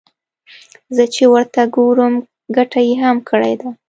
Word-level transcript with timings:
زه 0.95 1.03
چې 1.13 1.23
ورته 1.33 1.61
ګورم 1.75 2.13
ګټه 2.57 2.79
يې 2.87 2.95
هم 3.03 3.17
کړې 3.29 3.53
ده. 3.61 3.69